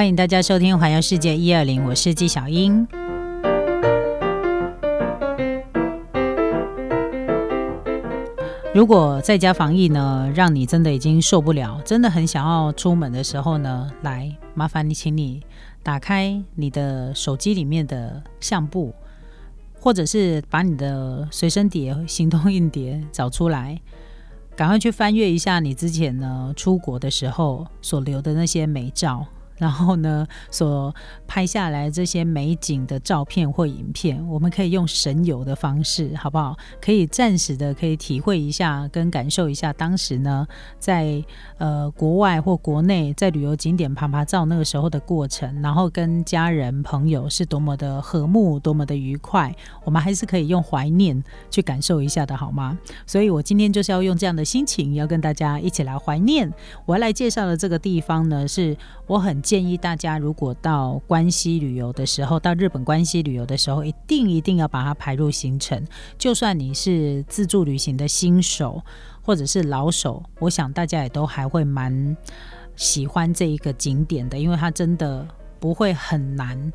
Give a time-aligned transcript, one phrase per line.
[0.00, 2.88] 欢迎大家收听《环游世界一二零》，我是纪小英。
[8.74, 15.42] 如果在家防疫呢，让你真的已经受不了，真的很想要出门的时候呢，来麻烦你，请你
[15.82, 18.94] 打开你的手机里面的相簿，
[19.78, 23.78] 或者是把你的随身碟、行动硬碟找出来，
[24.56, 29.26] 赶快去翻阅一下你之前呢出国的时候所留的那些美照。
[29.60, 30.92] 然后呢，所
[31.26, 36.56] 拍下来这些美景的照片或影片，我们可以用神游的方式，好不好？
[36.80, 41.22] 可以暂时的可以体会一下，跟感受一下当时呢，在
[41.58, 52.78] 呃国外或国内在旅游景点爬爬照那个时候的过程，然后跟家人朋友是多么的和睦，多么的愉快，我们还是可以用怀念去感受一下的，好吗？
[53.06, 56.50] 所以我今天就是要用这样的心情，要跟大家一起来怀念。
[56.86, 58.74] 我要来介绍的这个地方呢，是
[59.06, 59.38] 我很。
[59.50, 65.84] 建议大家，如果到关西旅游的时候，到日本关西旅游的时候，一定一定要把它排入行程。
[66.16, 68.80] 就算你是自助旅行的新手
[69.20, 72.16] 或者是老手，我想大家也都还会蛮
[72.76, 75.26] 喜欢这一个景点的，因为它真的
[75.58, 76.72] 不会很难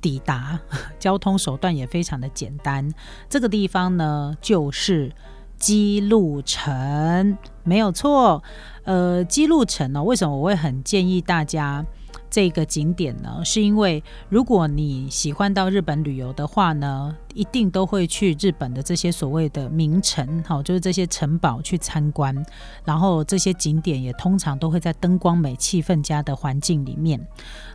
[0.00, 0.58] 抵达，
[0.98, 2.90] 交通手段也非常的简单。
[3.28, 5.12] 这个地方呢，就是
[5.58, 8.42] 基路城，没有错。
[8.84, 11.84] 呃，基路城呢，为什么我会很建议大家？
[12.30, 22.34] 这个景点呢，是因为如果你喜欢到日本旅游的话呢，一定都会去日本的这些所谓的名城，好，就是这些城堡去参观。
[22.84, 27.18] 然后这些景点也通常都会在灯光美、气氛佳的环境里面。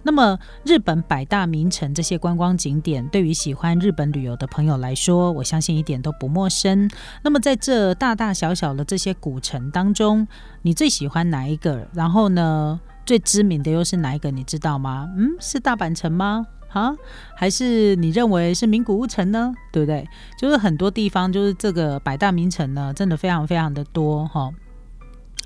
[0.03, 6.89] 那么日本百大名城这些观光景点，对于喜欢日本旅游的朋友来说，我相信一点都不陌生。
[7.23, 10.27] 那么在这大大小小的这些古城当中，
[10.61, 11.87] 你最喜欢哪一个？
[11.93, 12.79] 然后呢？
[13.05, 14.31] 最知名的又是哪一个？
[14.31, 15.09] 你知道吗？
[15.17, 16.45] 嗯，是大阪城吗？
[16.69, 16.91] 啊，
[17.35, 19.53] 还是你认为是名古屋城呢？
[19.71, 20.07] 对不对？
[20.39, 24.49] 就是很多地方，就是这个百大名城呢，真的非常非常的多哈。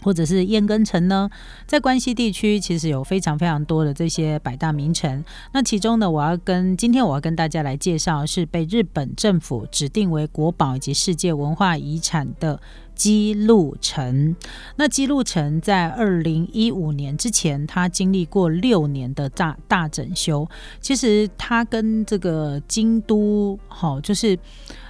[0.08, 1.30] 或者是燕根城呢，
[1.66, 5.22] 在关西地区其实有非常非常多的这些百大名城。
[5.52, 12.58] 那其中呢，我要跟今天我要跟大家来介绍，是被日本政府指定为国宝以及世界文化遗产的。
[12.96, 14.36] 基路城，
[14.78, 20.50] 那基路城在二零一五年之前，它经历过六年的大大整修。
[20.82, 24.40] 其实它跟这个京都，好就是。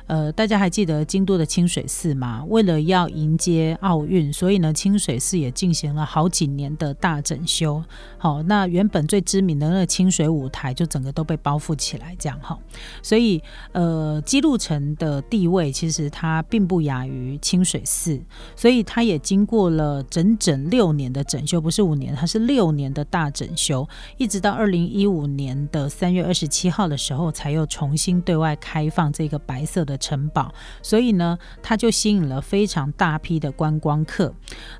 [0.08, 2.44] 呃，大家还记得京都的清水寺吗？
[2.48, 7.84] 为了要迎接奥运，所以呢，清水寺也进行了好几年的大整修。
[8.18, 12.58] 好，那原本最知名的那个清水舞台就整个都被包覆起来，这样哈。
[13.04, 18.18] 所以，呃，基路城的地位其实它并不亚于清水寺，
[18.56, 23.86] 所以它也经过了整整六年的整修，不是五年，它是六年的大整修，
[24.16, 29.97] 一直到二零一五年的三月二十七号的时候，才又重新对外开放这个白色的。
[29.98, 34.34] 城堡，所以呢，它就吸引了非常大批的观光客。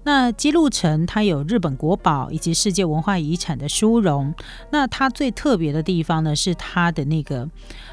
[0.04, 4.34] 那基路城它有日本国宝以及世界文化遗产的殊荣。
[4.72, 7.50] 那它最特别的地方呢，是它的那个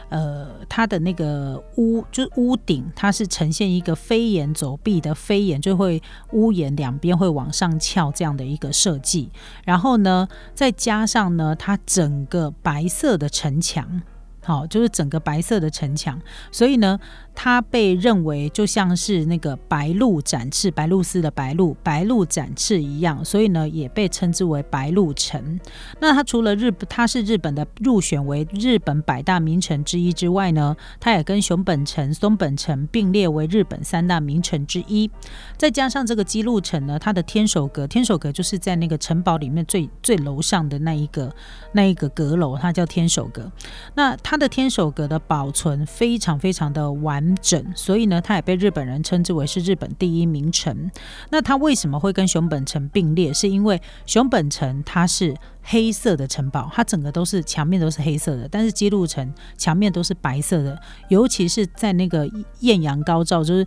[0.08, 6.02] 呃，它的那个屋，就是屋顶，它是呈现一个飞檐走壁的飞檐，就会
[6.32, 9.30] 屋檐两边会往上翘这样的一个设计。
[9.64, 14.02] 然后呢，再加上呢，它整个白色的城墙。
[14.44, 16.20] 好，就是整个白色的城墙，
[16.52, 16.98] 所以呢。
[17.36, 25.58] 它被认为就像是那个白鹿展翅，白鹭鸶的白鹭，白鹭展翅一样，所以呢也被称之为白鹿城。
[25.98, 35.10] 那它除了日，它是日本的入选为日本百大名城之一之外呢，它也跟熊本城、松本城并列为日本三大名城之一。
[35.58, 41.34] 再加上这个基路城呢，它的天守阁，天守阁就是在那个城堡里面最最楼上的那一个
[41.72, 43.50] 那一个阁楼，它叫天守阁。
[43.96, 47.34] 那它的天守阁的保存非常非常的完。
[47.40, 50.90] 整，所以呢，它也被日本人称之为是日本第一名城。
[51.30, 53.32] 那它为什么会跟熊本城并列？
[53.32, 62.26] 是因为熊本城它是黑色的城堡，它整个都是墙面都是黑色的，但是基路城墙面都是白色的，尤其是在那个
[62.60, 63.66] 艳阳高照，就是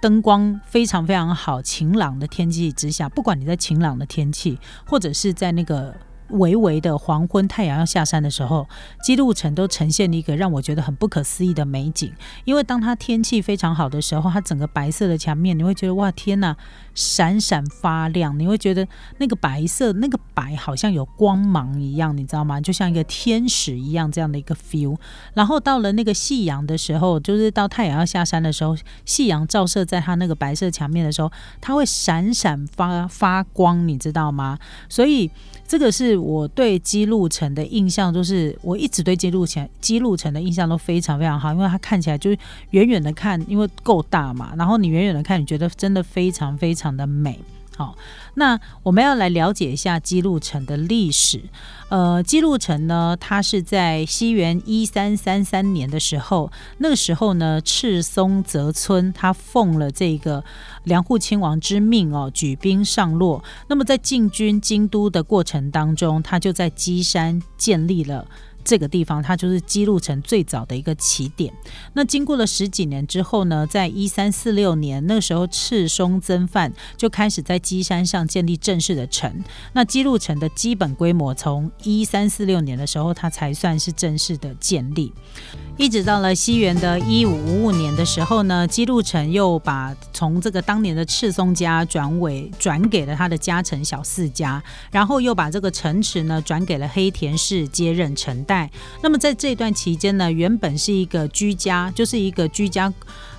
[0.00, 5.94] 灯光非常非常好、晴朗的天气之下，不管你在晴朗的天气，或者是在那个。
[6.32, 8.68] 微微的黄昏，太阳要下山的时候，
[9.02, 12.12] 基路城都呈现了一个让我觉得很不可思议的美景。
[12.44, 16.56] 因为当它天气非常好的时候，它整个白色的墙面，你会觉得哇天呐，
[16.94, 18.38] 闪闪发亮。
[18.38, 18.86] 你会觉得
[19.18, 22.60] 那个白色，那个白好像有光芒一样，你知道吗？
[22.60, 24.96] 就像一个天使一样这样的一个 feel。
[25.34, 31.30] 然后到了那个夕阳的时候，就是到太阳要下山的时候，夕阳照射在它那个白色墙面的时候，
[31.60, 34.58] 它会闪闪发发光，你知道吗？
[34.88, 35.30] 所以
[35.72, 36.18] 这个是。
[36.18, 42.36] 我对基路城的印象就是，我一直对基路城基路城的印象都非常非常好，因为它看起来就是
[42.72, 47.38] 远远的看，因为够大嘛，然后你远远的看，你觉得真的非常非常的美。
[47.76, 47.96] 好，
[48.34, 51.40] 那我们要来了解一下基路城的历史。
[51.88, 60.42] 呃，基路城呢，它是在西元一三三三年的时候，那个时候呢，赤松泽村他奉了这个
[60.84, 63.42] 梁户亲王之命哦，举兵上洛。
[63.68, 68.26] 那么在进军京都的过程当中，他就在基山建立了。
[68.64, 71.52] 这个地方，它就是基路城最早的一个起点。
[71.94, 79.32] 那经过了十几年之后呢，在一三四六年，那时候赤松增范就开始在基山上建立正式的城。
[79.72, 85.12] 那基路城的基本规模，从一三四六年的时候，它才算是正式的建立。
[85.78, 98.51] 一直到了西元的一五五五年的时候呢，基路城又把从这个当年的赤松家转为转给了他的家臣小四家，然后又把这个城池呢转给了黑田氏接任城代。
[99.02, 102.92] 那么在这段期间呢，原本是一个居家，就是一个居家，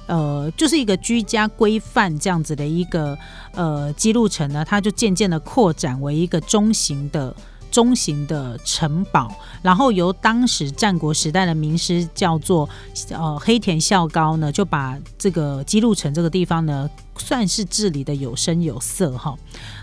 [0.08, 3.18] 呃，就是一个居家规范这样子的一个
[3.54, 7.36] 呃基路城呢，它就渐渐的扩展为一个中型的。
[7.74, 9.28] 中型的城堡，
[9.64, 12.70] 然后由当时战国时代的名师叫做
[13.10, 16.88] 呃黑田孝高呢，就把这个基路城这个地方呢。
[17.18, 19.36] 算是治理的有声有色哈。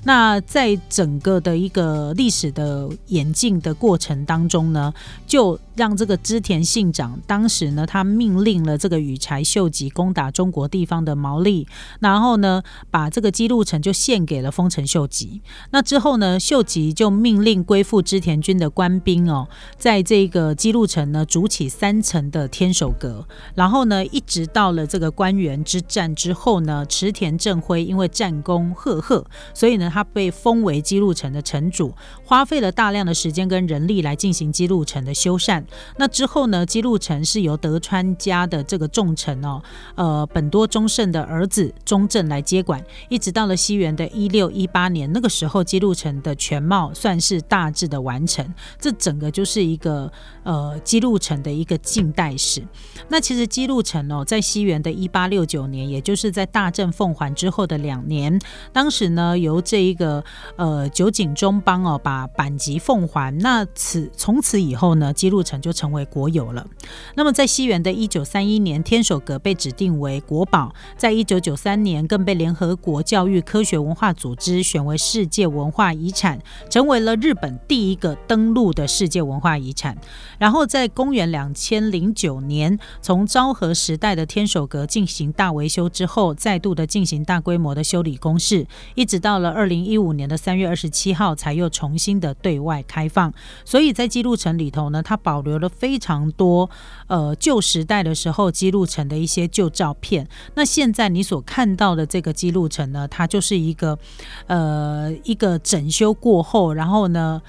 [0.05, 4.93] 那在整个的一个历史的演进的过程当中呢，
[5.27, 11.67] 就让这个织田信长当时呢，他命令了这个羽柴秀吉攻打中国地方的毛利，
[12.01, 15.43] 然后呢，把这个基路城就献给了丰臣秀吉。
[15.71, 29.25] 那之后呢，秀吉就命令归附织田军的官兵哦，在这个基路城呢筑起三层的天守阁，然后呢，一直到了这个官员之战之后呢，池田正辉因为战功赫赫，
[29.55, 31.93] 所以呢，他被封为基路城的城主，
[32.25, 35.65] 花费了大量的时间跟人力来进行基路城的修缮。
[35.97, 39.63] 那之后呢，基路城是由德川家的这个重臣哦，
[39.95, 48.55] 呃，本多忠胜的儿子忠正来接管，一直到了西元的一六一八年，那个时候基路城的全貌算是大致的完成。
[48.79, 50.11] 这整个就是一个
[50.43, 52.63] 呃基路城的一个近代史。
[53.09, 58.39] 那其实基路城哦，在西元的一八六九年，也就是在大正奉还之后的两年，
[58.73, 60.23] 当时呢由这一个
[60.57, 66.67] 呃酒井中邦哦把板级奉还，那此从此以后呢，基路城就成为国有了。
[67.15, 79.97] 那么在西元的一九三一年，天守阁被指定为国宝，在一九九三年更被联合国教育科学文化组织选为世界文化遗产，成为了日本第一个登陆的世界文化遗产。
[80.39, 93.33] 然后在公元两千零九年，从昭和时代的天守阁进行大维修之后，再度的进进行大规模的修理工事，一直到了二零一五年的三月二十七号，才又重新的对外开放。
[93.65, 96.69] 所以在记录城里头呢，它保留了非常多
[97.07, 100.29] 呃旧时代的时候记录城的一些旧照片。
[100.57, 103.99] 那现在你所看到的这个记录城呢，它就是一个
[104.47, 107.41] 呃一个整修过后，然后呢。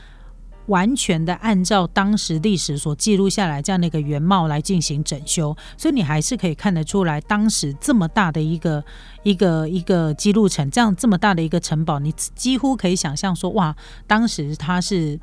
[0.71, 8.83] 完全的按照当时历史所记录下来这样的一个原貌来进行整修，所以你还是可以看得出来，当时这么大的一个
[9.23, 13.75] 一个一个基路城，这样这么大的一个城堡，你几乎可以想象说，哇，
[14.07, 15.19] 当时它是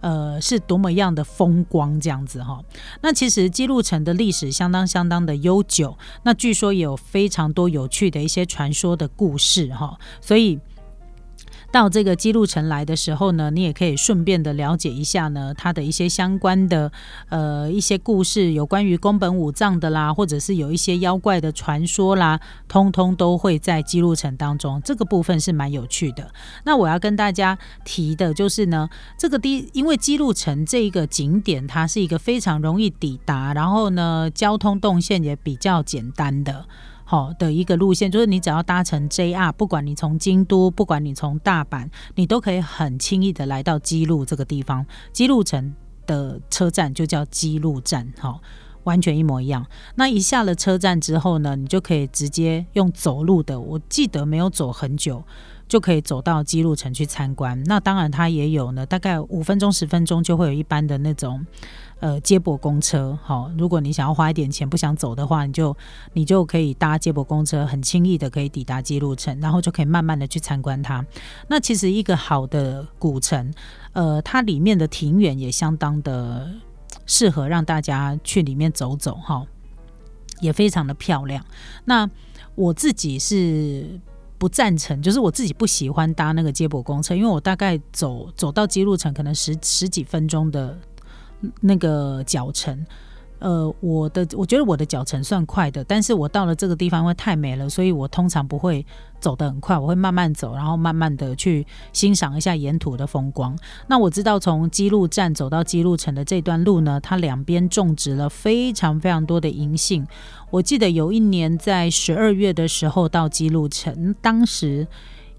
[0.00, 2.62] 呃是多么样的风光这样子哈。
[3.00, 10.60] 那其实基路城的历史相当相当的悠久，那据说也有非常多有趣的一些传说的故事哈，所以。
[11.72, 16.90] 到这个基路城来的时候呢，你也可以顺便的了解一下呢，它的一些相关的
[17.28, 24.80] 呃一些故事，有关于宫本武藏的啦，或者是有一些妖怪的传说啦，通通都会在基路城当中。
[24.84, 26.32] 这个部分是蛮有趣的。
[26.64, 36.66] 那我要跟大家提的就是呢，这个第因为基路城这一个景点，它是一个非常容易抵达，然后呢交通动线也比较简单的。
[37.10, 44.86] 好的一个路线，就是你只要搭乘 JR，不管你从京都，不管你从大阪，你都可以很轻易的来到基路这个地方。
[45.12, 45.74] 基路城
[46.06, 48.40] 的车站就叫基路站，好，
[48.84, 49.66] 完全一模一样。
[49.96, 55.24] 那一下了车站之后呢，你就可以直接用走路的，我记得没有走很久。
[55.70, 57.62] 就可以走到基路城去参观。
[57.62, 61.46] 那当然，它也有呢，大概五分钟、十分钟就会有一班的那种
[62.00, 63.16] 呃接驳公车。
[63.22, 65.76] 好，如果你想要花一点钱不想走的话，你就
[66.12, 71.06] 你就可以搭接驳公车，很轻易的可以抵达基路城，然后就可以慢慢的去参观它。
[71.46, 73.54] 那其实一个好的古城，
[73.92, 76.50] 呃，它里面的庭园也相当的
[77.06, 79.46] 适合让大家去里面走走，哈，
[80.40, 81.44] 也非常的漂亮。
[81.84, 82.10] 那
[82.56, 84.00] 我自己是。
[84.40, 90.78] 不赞成，就是我自己不喜欢搭那个接驳公车，因为我大概走走到基路城可能十十几分钟的
[91.60, 92.86] 那个脚程。
[93.40, 98.84] 呃，我的我觉得我的脚程算快的，但是我到了这个地方因为太美了，所以我通常不会
[99.18, 103.58] 走得很快，我会慢慢走，然后慢慢的去欣赏一下沿途的风光。
[103.86, 110.06] 那我知道从基路站走到基路城的这段路呢，它两边种植了非常非常多的银杏。
[110.50, 114.86] 我记得有一年在十二月的时候到基路城，当时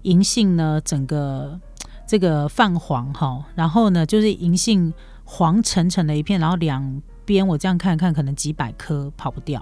[0.02, 1.60] 银杏呢整个
[2.04, 4.92] 这个泛黄哈，然后呢就是银杏
[5.22, 7.00] 黄澄澄的一片，然后两。
[7.24, 9.60] 边我这样看看，可能几百棵跑不掉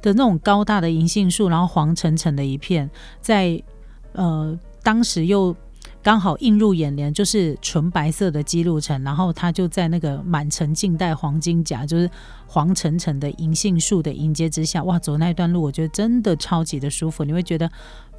[0.00, 3.62] 的那种高大的银杏树，然后黄澄澄的一片，在
[4.12, 5.54] 呃当时又
[6.02, 12.10] 刚好映入眼帘，就是纯白色的基路城，然后它就在那个满城尽带黄金甲，就是
[12.46, 17.70] 黄澄澄的银杏树的迎接之下，哇，走那一段路，我觉得真的超级的舒服，你会觉得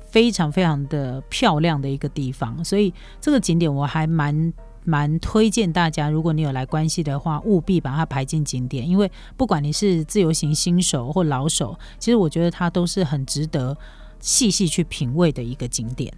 [0.10, 4.54] 非常非常的漂亮的一个地方，所以这个景点我还蛮。
[4.86, 13.78] 蛮推荐大家，如果你有来关系的话，务必把它排进景点，因为不管你是自由行新手或老手，其实我觉得它都是很值得
[14.20, 16.14] 细细去品味的一个景点。